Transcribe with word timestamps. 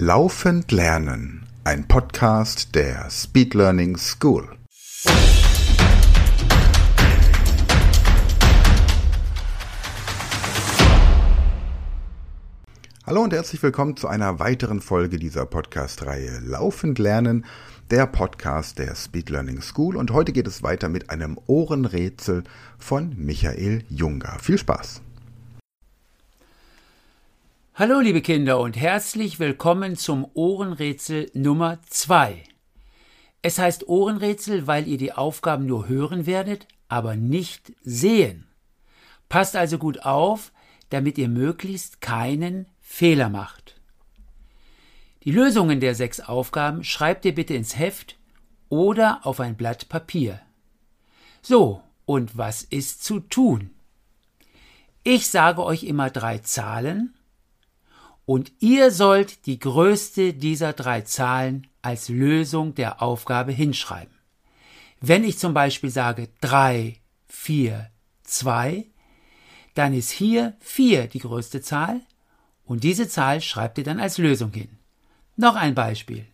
Laufend 0.00 0.70
Lernen, 0.70 1.44
ein 1.64 1.88
Podcast 1.88 2.76
der 2.76 3.10
Speed 3.10 3.54
Learning 3.54 3.96
School. 3.96 4.48
Hallo 13.04 13.24
und 13.24 13.32
herzlich 13.32 13.60
willkommen 13.60 13.96
zu 13.96 14.06
einer 14.06 14.38
weiteren 14.38 14.80
Folge 14.80 15.18
dieser 15.18 15.46
Podcast-Reihe 15.46 16.42
Laufend 16.44 17.00
Lernen, 17.00 17.44
der 17.90 18.06
Podcast 18.06 18.78
der 18.78 18.94
Speed 18.94 19.30
Learning 19.30 19.60
School. 19.62 19.96
Und 19.96 20.12
heute 20.12 20.32
geht 20.32 20.46
es 20.46 20.62
weiter 20.62 20.88
mit 20.88 21.10
einem 21.10 21.36
Ohrenrätsel 21.48 22.44
von 22.78 23.16
Michael 23.16 23.82
Junger. 23.88 24.38
Viel 24.38 24.58
Spaß! 24.58 25.02
Hallo 27.78 28.00
liebe 28.00 28.22
Kinder 28.22 28.58
und 28.58 28.76
herzlich 28.76 29.38
willkommen 29.38 29.94
zum 29.94 30.28
Ohrenrätsel 30.34 31.30
Nummer 31.32 31.78
2. 31.88 32.42
Es 33.40 33.60
heißt 33.60 33.86
Ohrenrätsel, 33.86 34.66
weil 34.66 34.88
ihr 34.88 34.98
die 34.98 35.12
Aufgaben 35.12 35.66
nur 35.66 35.86
hören 35.86 36.26
werdet, 36.26 36.66
aber 36.88 37.14
nicht 37.14 37.72
sehen. 37.82 38.48
Passt 39.28 39.54
also 39.54 39.78
gut 39.78 40.02
auf, 40.04 40.50
damit 40.90 41.18
ihr 41.18 41.28
möglichst 41.28 42.00
keinen 42.00 42.66
Fehler 42.80 43.28
macht. 43.28 43.80
Die 45.22 45.30
Lösungen 45.30 45.78
der 45.78 45.94
sechs 45.94 46.18
Aufgaben 46.18 46.82
schreibt 46.82 47.24
ihr 47.26 47.34
bitte 47.36 47.54
ins 47.54 47.78
Heft 47.78 48.18
oder 48.70 49.20
auf 49.22 49.38
ein 49.38 49.56
Blatt 49.56 49.88
Papier. 49.88 50.40
So, 51.42 51.80
und 52.06 52.36
was 52.36 52.64
ist 52.64 53.04
zu 53.04 53.20
tun? 53.20 53.70
Ich 55.04 55.28
sage 55.28 55.62
euch 55.62 55.84
immer 55.84 56.10
drei 56.10 56.38
Zahlen 56.38 57.14
und 58.28 58.52
ihr 58.60 58.90
sollt 58.90 59.46
die 59.46 59.58
größte 59.58 60.34
dieser 60.34 60.74
drei 60.74 61.00
Zahlen 61.00 61.66
als 61.80 62.10
Lösung 62.10 62.74
der 62.74 63.00
Aufgabe 63.00 63.52
hinschreiben. 63.52 64.12
Wenn 65.00 65.24
ich 65.24 65.38
zum 65.38 65.54
Beispiel 65.54 65.88
sage 65.88 66.28
3, 66.42 66.96
4, 67.28 67.90
2, 68.24 68.84
dann 69.72 69.94
ist 69.94 70.10
hier 70.10 70.54
4 70.60 71.06
die 71.06 71.20
größte 71.20 71.62
Zahl 71.62 72.02
und 72.66 72.84
diese 72.84 73.08
Zahl 73.08 73.40
schreibt 73.40 73.78
ihr 73.78 73.84
dann 73.84 73.98
als 73.98 74.18
Lösung 74.18 74.52
hin. 74.52 74.76
Noch 75.36 75.56
ein 75.56 75.74
Beispiel. 75.74 76.26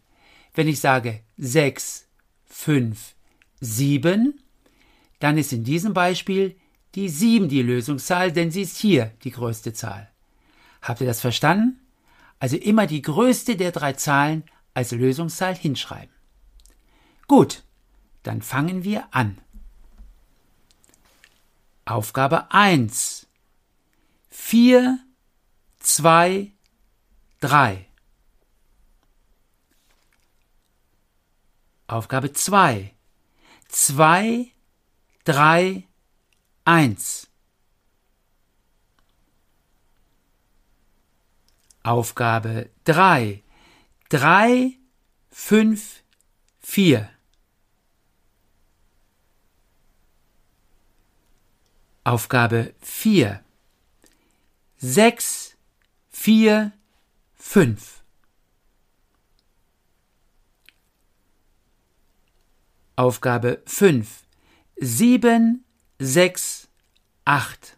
Wenn 0.52 0.66
ich 0.66 0.80
sage 0.80 1.20
6, 1.36 2.08
5, 2.46 3.14
7, 3.60 4.40
dann 5.20 5.38
ist 5.38 5.52
in 5.52 5.62
diesem 5.62 5.94
Beispiel 5.94 6.56
die 6.96 7.08
7 7.08 7.48
die 7.48 7.62
Lösungszahl, 7.62 8.32
denn 8.32 8.50
sie 8.50 8.62
ist 8.62 8.78
hier 8.78 9.12
die 9.22 9.30
größte 9.30 9.72
Zahl. 9.72 10.10
Habt 10.82 11.00
ihr 11.00 11.06
das 11.06 11.20
verstanden? 11.20 11.78
Also 12.44 12.58
immer 12.58 12.86
die 12.86 13.00
größte 13.00 13.56
der 13.56 13.72
drei 13.72 13.94
Zahlen 13.94 14.44
als 14.74 14.90
Lösungszahl 14.90 15.54
hinschreiben. 15.54 16.14
Gut, 17.26 17.64
dann 18.22 18.42
fangen 18.42 18.84
wir 18.84 19.08
an. 19.12 19.40
Aufgabe 21.86 22.52
1. 22.52 23.26
4, 24.28 24.98
2, 25.78 26.52
3. 27.40 27.86
Aufgabe 31.86 32.34
2. 32.34 32.94
2, 33.68 34.52
3, 35.24 35.88
1. 36.66 37.30
Aufgabe 41.84 42.70
3. 42.84 43.42
3, 44.08 44.78
5, 45.30 46.02
4. 46.60 47.10
Aufgabe 52.04 52.74
4. 52.80 53.44
6, 54.78 55.56
4, 56.10 56.72
5. 57.34 58.02
Aufgabe 62.96 63.62
5. 63.66 64.24
7, 64.80 65.64
6, 65.98 66.68
8. 67.26 67.73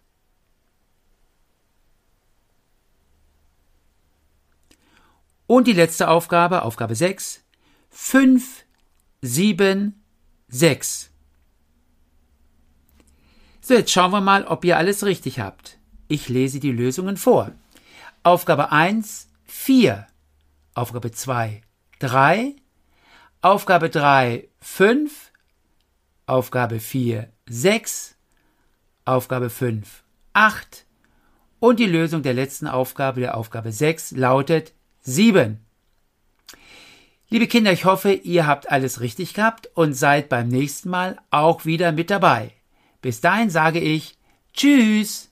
Und 5.47 5.67
die 5.67 5.73
letzte 5.73 6.09
Aufgabe, 6.09 6.63
Aufgabe 6.63 6.95
6, 6.95 7.45
5, 7.91 8.65
7, 9.23 10.03
6. 10.49 11.11
So, 13.61 13.75
jetzt 13.75 13.91
schauen 13.91 14.13
wir 14.13 14.21
mal, 14.21 14.45
ob 14.45 14.65
ihr 14.65 14.77
alles 14.77 15.05
richtig 15.05 15.41
habt. 15.41 15.79
Ich 16.09 16.29
lese 16.29 16.61
die 16.61 16.71
Lösungen 16.71 17.17
vor. 17.17 17.53
Aufgabe 18.23 18.71
1, 18.71 19.29
4. 19.45 20.07
Aufgabe 20.75 21.11
2, 21.11 21.63
3. 21.99 22.55
Aufgabe 23.41 23.91
3, 23.91 24.49
5. 24.61 25.33
Aufgabe 26.27 26.81
4, 26.81 27.33
6. 27.49 28.17
Aufgabe 29.05 29.51
5, 29.51 30.03
8. 30.33 30.87
Und 31.59 31.81
die 31.81 31.87
Lösung 31.87 32.23
der 32.23 32.35
letzten 32.35 32.69
Aufgabe, 32.69 33.21
der 33.21 33.37
Aufgabe 33.37 33.73
6, 33.73 34.13
lautet 34.13 34.73
7. 35.07 35.59
Liebe 37.29 37.47
Kinder, 37.47 37.73
ich 37.73 37.85
hoffe, 37.85 38.13
ihr 38.13 38.47
habt 38.47 38.71
alles 38.71 39.01
richtig 39.01 39.35
gehabt 39.35 39.69
und 39.75 39.95
seid 39.95 40.29
beim 40.29 40.47
nächsten 40.49 40.91
Mal 40.91 41.17
auch 41.31 41.65
wieder 41.65 41.93
mit 41.93 42.11
dabei. 42.11 42.53
Bis 43.03 43.21
dahin 43.21 43.51
sage 43.51 43.79
ich 43.79 44.19
Tschüss. 44.53 45.29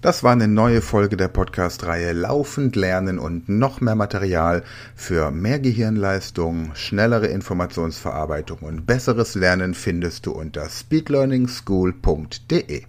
Das 0.00 0.22
war 0.22 0.32
eine 0.32 0.48
neue 0.48 0.80
Folge 0.80 1.18
der 1.18 1.28
Podcast-Reihe 1.28 2.14
Laufend 2.14 2.76
Lernen 2.76 3.18
und 3.18 3.50
noch 3.50 3.82
mehr 3.82 3.94
Material 3.94 4.64
für 4.94 5.30
mehr 5.30 5.58
Gehirnleistung, 5.58 6.74
schnellere 6.74 7.26
Informationsverarbeitung 7.26 8.60
und 8.60 8.86
besseres 8.86 9.34
Lernen 9.34 9.74
findest 9.74 10.24
du 10.24 10.32
unter 10.32 10.70
speedlearningschool.de. 10.70 12.84